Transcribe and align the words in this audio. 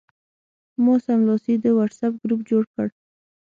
ما 0.83 0.95
سملاسي 1.05 1.53
د 1.63 1.65
وټساپ 1.77 2.13
ګروپ 2.23 2.41
جوړ 2.49 2.63
کړ. 2.73 2.87